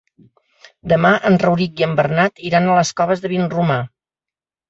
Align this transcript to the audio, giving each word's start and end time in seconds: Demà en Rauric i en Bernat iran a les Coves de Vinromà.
Demà 0.93 1.09
en 1.29 1.35
Rauric 1.43 1.83
i 1.83 1.85
en 1.89 1.93
Bernat 2.01 2.43
iran 2.51 2.69
a 2.71 2.77
les 2.79 2.93
Coves 3.01 3.23
de 3.27 3.31
Vinromà. 3.35 3.79